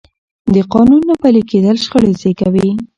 د 0.53 0.55
قانون 0.73 1.01
نه 1.09 1.15
پلي 1.21 1.41
کېدل 1.49 1.75
شخړې 1.83 2.11
زېږوي 2.21 2.69